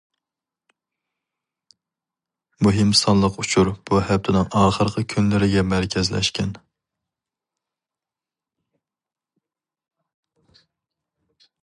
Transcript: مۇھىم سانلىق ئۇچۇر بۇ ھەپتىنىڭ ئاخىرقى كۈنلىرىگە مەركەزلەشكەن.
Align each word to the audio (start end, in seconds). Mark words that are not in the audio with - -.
مۇھىم 2.67 2.93
سانلىق 3.01 3.37
ئۇچۇر 3.43 3.69
بۇ 3.89 3.99
ھەپتىنىڭ 4.07 4.49
ئاخىرقى 4.61 5.05
كۈنلىرىگە 5.15 5.65
مەركەزلەشكەن. 5.75 6.57